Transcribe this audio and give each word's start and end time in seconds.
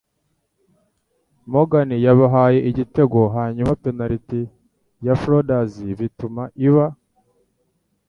Morgan 1.51 1.89
yabahaye 2.05 2.59
igitego 2.69 3.19
hanyuma 3.35 3.77
penalti 3.83 4.41
ya 5.05 5.13
Flounders 5.21 5.73
bituma 5.99 6.43
iba- 6.67 6.85